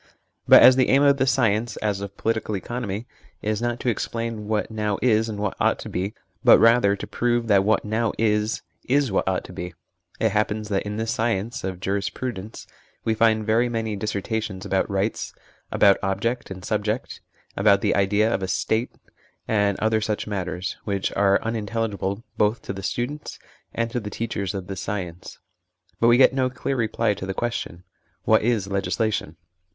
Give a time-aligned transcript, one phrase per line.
[0.47, 3.05] But as the aim of this science, as of political economy,
[3.43, 7.05] is not to explain what now is and what ought to be, but rather to
[7.05, 9.75] prove that what now is, is what ought to be,
[10.19, 12.65] it happens that in this science (of jurisprudence)
[13.03, 15.33] we find very many dissertations about rights,
[15.71, 17.21] about ob ject and subject,
[17.55, 18.89] about the idea of a State,
[19.47, 23.37] and other such matters, which are unintelligible both to the students
[23.71, 25.37] and to the teachers of this science;
[25.99, 27.83] but we get no clear reply to the ques tion
[28.23, 29.35] what is legislation